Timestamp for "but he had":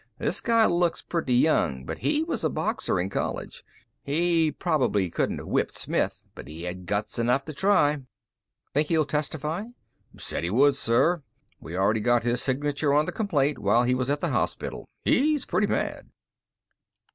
6.33-6.87